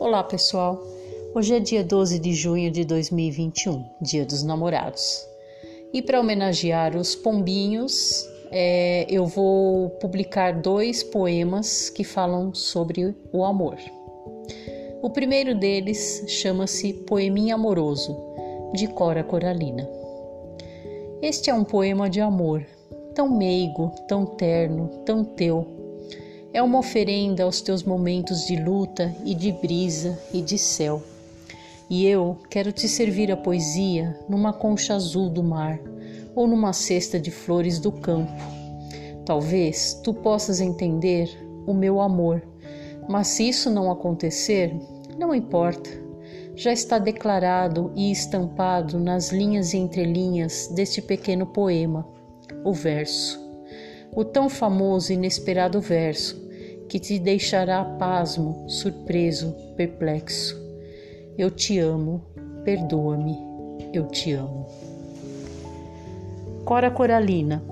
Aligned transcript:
Olá, 0.00 0.24
pessoal. 0.24 0.82
Hoje 1.34 1.54
é 1.54 1.60
dia 1.60 1.84
12 1.84 2.18
de 2.18 2.32
junho 2.32 2.70
de 2.70 2.86
2021, 2.86 3.84
Dia 4.00 4.24
dos 4.24 4.42
Namorados. 4.42 5.28
E 5.92 6.00
para 6.00 6.18
homenagear 6.18 6.96
os 6.96 7.14
pombinhos, 7.14 8.26
é, 8.50 9.04
eu 9.10 9.26
vou 9.26 9.90
publicar 10.00 10.58
dois 10.62 11.02
poemas 11.02 11.90
que 11.90 12.02
falam 12.02 12.54
sobre 12.54 13.14
o 13.30 13.44
amor. 13.44 13.76
O 15.02 15.10
primeiro 15.10 15.54
deles 15.54 16.24
chama-se 16.26 16.94
Poeminha 16.94 17.56
Amoroso, 17.56 18.16
de 18.72 18.86
Cora 18.86 19.22
Coralina. 19.22 19.86
Este 21.20 21.50
é 21.50 21.54
um 21.54 21.62
poema 21.62 22.08
de 22.08 22.22
amor, 22.22 22.66
tão 23.14 23.28
meigo, 23.28 23.92
tão 24.08 24.24
terno, 24.24 24.88
tão 25.04 25.22
teu 25.22 25.79
é 26.52 26.60
uma 26.60 26.78
oferenda 26.78 27.44
aos 27.44 27.60
teus 27.60 27.84
momentos 27.84 28.44
de 28.46 28.56
luta 28.56 29.14
e 29.24 29.34
de 29.34 29.52
brisa 29.52 30.18
e 30.32 30.42
de 30.42 30.58
céu. 30.58 31.02
E 31.88 32.06
eu 32.06 32.38
quero 32.48 32.72
te 32.72 32.88
servir 32.88 33.30
a 33.30 33.36
poesia 33.36 34.18
numa 34.28 34.52
concha 34.52 34.94
azul 34.94 35.28
do 35.28 35.42
mar 35.42 35.78
ou 36.34 36.46
numa 36.46 36.72
cesta 36.72 37.20
de 37.20 37.30
flores 37.30 37.78
do 37.78 37.92
campo. 37.92 38.42
Talvez 39.24 39.94
tu 40.02 40.12
possas 40.12 40.60
entender 40.60 41.28
o 41.66 41.74
meu 41.74 42.00
amor, 42.00 42.42
mas 43.08 43.28
se 43.28 43.48
isso 43.48 43.70
não 43.70 43.90
acontecer, 43.90 44.74
não 45.16 45.34
importa. 45.34 45.90
Já 46.56 46.72
está 46.72 46.98
declarado 46.98 47.92
e 47.94 48.10
estampado 48.10 48.98
nas 48.98 49.30
linhas 49.30 49.72
e 49.72 49.78
entrelinhas 49.78 50.68
deste 50.68 51.00
pequeno 51.00 51.46
poema, 51.46 52.06
o 52.64 52.72
verso 52.72 53.49
o 54.12 54.24
tão 54.24 54.48
famoso 54.48 55.12
e 55.12 55.14
inesperado 55.14 55.80
verso 55.80 56.40
que 56.88 56.98
te 56.98 57.18
deixará 57.18 57.84
pasmo, 57.84 58.68
surpreso, 58.68 59.54
perplexo. 59.76 60.60
Eu 61.38 61.50
te 61.50 61.78
amo, 61.78 62.22
perdoa-me, 62.64 63.38
eu 63.92 64.08
te 64.08 64.32
amo. 64.32 64.66
Cora 66.64 66.90
Coralina, 66.90 67.62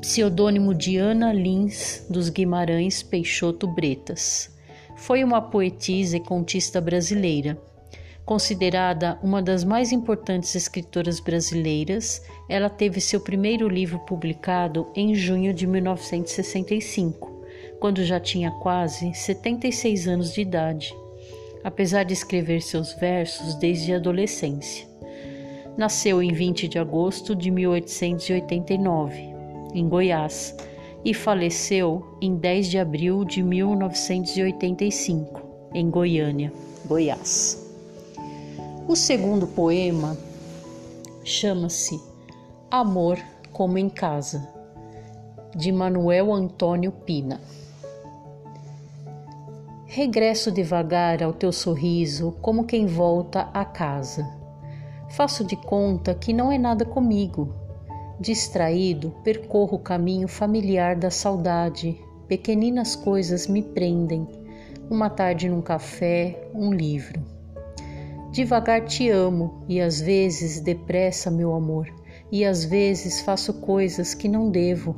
pseudônimo 0.00 0.74
de 0.74 0.96
Ana 0.96 1.32
Lins 1.32 2.04
dos 2.10 2.28
Guimarães 2.28 3.02
Peixoto 3.02 3.66
Bretas, 3.68 4.50
foi 4.96 5.22
uma 5.22 5.40
poetisa 5.40 6.16
e 6.16 6.20
contista 6.20 6.80
brasileira 6.80 7.56
Considerada 8.24 9.18
uma 9.22 9.42
das 9.42 9.64
mais 9.64 9.92
importantes 9.92 10.54
escritoras 10.54 11.20
brasileiras, 11.20 12.22
ela 12.48 12.70
teve 12.70 12.98
seu 12.98 13.20
primeiro 13.20 13.68
livro 13.68 13.98
publicado 13.98 14.90
em 14.94 15.14
junho 15.14 15.52
de 15.52 15.66
1965, 15.66 17.44
quando 17.78 18.02
já 18.02 18.18
tinha 18.18 18.50
quase 18.50 19.12
76 19.12 20.08
anos 20.08 20.32
de 20.32 20.40
idade, 20.40 20.96
apesar 21.62 22.04
de 22.04 22.14
escrever 22.14 22.62
seus 22.62 22.94
versos 22.94 23.56
desde 23.56 23.92
a 23.92 23.96
adolescência. 23.96 24.88
Nasceu 25.76 26.22
em 26.22 26.32
20 26.32 26.66
de 26.66 26.78
agosto 26.78 27.34
de 27.34 27.50
1889, 27.50 29.20
em 29.74 29.86
Goiás, 29.86 30.56
e 31.04 31.12
faleceu 31.12 32.16
em 32.22 32.36
10 32.36 32.70
de 32.70 32.78
abril 32.78 33.22
de 33.22 33.42
1985, 33.42 35.42
em 35.74 35.90
Goiânia, 35.90 36.50
Goiás. 36.86 37.63
O 38.86 38.94
segundo 38.94 39.46
poema 39.46 40.14
chama-se 41.24 41.98
Amor 42.70 43.18
como 43.50 43.78
em 43.78 43.88
Casa, 43.88 44.46
de 45.56 45.72
Manuel 45.72 46.30
Antônio 46.30 46.92
Pina. 46.92 47.40
Regresso 49.86 50.52
devagar 50.52 51.22
ao 51.22 51.32
teu 51.32 51.50
sorriso, 51.50 52.36
como 52.42 52.66
quem 52.66 52.86
volta 52.86 53.48
a 53.54 53.64
casa. 53.64 54.30
Faço 55.08 55.44
de 55.44 55.56
conta 55.56 56.14
que 56.14 56.34
não 56.34 56.52
é 56.52 56.58
nada 56.58 56.84
comigo. 56.84 57.54
Distraído, 58.20 59.14
percorro 59.24 59.78
o 59.78 59.82
caminho 59.82 60.28
familiar 60.28 60.94
da 60.94 61.10
saudade. 61.10 61.98
Pequeninas 62.28 62.94
coisas 62.94 63.46
me 63.46 63.62
prendem. 63.62 64.28
Uma 64.90 65.08
tarde 65.08 65.48
num 65.48 65.62
café, 65.62 66.50
um 66.54 66.70
livro. 66.70 67.32
Devagar 68.34 68.84
te 68.84 69.08
amo 69.08 69.62
e 69.68 69.80
às 69.80 70.00
vezes 70.00 70.58
depressa, 70.58 71.30
meu 71.30 71.54
amor, 71.54 71.86
e 72.32 72.44
às 72.44 72.64
vezes 72.64 73.20
faço 73.20 73.60
coisas 73.60 74.12
que 74.12 74.26
não 74.26 74.50
devo. 74.50 74.96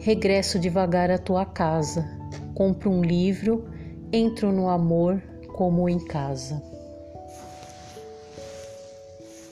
Regresso 0.00 0.58
devagar 0.58 1.12
à 1.12 1.16
tua 1.16 1.44
casa, 1.44 2.10
compro 2.52 2.90
um 2.90 3.02
livro, 3.02 3.68
entro 4.12 4.50
no 4.50 4.68
amor 4.68 5.22
como 5.54 5.88
em 5.88 6.04
casa. 6.04 6.60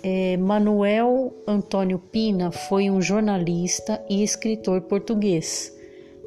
É, 0.03 0.37
Manuel 0.37 1.33
Antônio 1.47 2.01
Pina 2.01 2.51
foi 2.51 2.91
um 2.91 3.01
jornalista 3.01 4.05
e 4.11 4.25
escritor 4.25 4.81
português, 4.81 5.73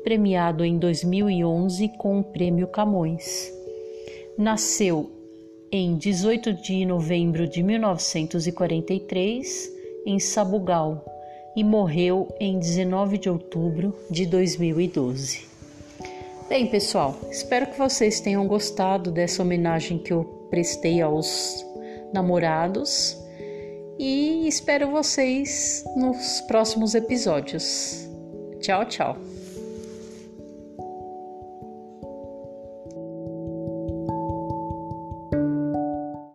premiado 0.05 0.63
em 0.63 0.79
2011 0.79 1.89
com 1.97 2.21
o 2.21 2.23
Prêmio 2.23 2.67
Camões. 2.67 3.51
Nasceu 4.37 5.20
em 5.71 5.95
18 5.95 6.53
de 6.53 6.85
novembro 6.85 7.47
de 7.47 7.63
1943 7.63 9.71
em 10.05 10.19
Sabugal 10.19 11.05
e 11.55 11.63
morreu 11.63 12.27
em 12.39 12.59
19 12.59 13.17
de 13.17 13.29
outubro 13.29 13.95
de 14.09 14.25
2012. 14.25 15.49
Bem, 16.49 16.67
pessoal, 16.67 17.17
espero 17.31 17.67
que 17.67 17.77
vocês 17.77 18.19
tenham 18.19 18.45
gostado 18.45 19.09
dessa 19.11 19.41
homenagem 19.41 19.97
que 19.97 20.11
eu 20.11 20.25
prestei 20.49 21.01
aos 21.01 21.65
namorados 22.13 23.17
e 23.97 24.45
espero 24.47 24.91
vocês 24.91 25.85
nos 25.95 26.41
próximos 26.41 26.93
episódios. 26.95 28.09
Tchau, 28.59 28.85
tchau. 28.85 29.30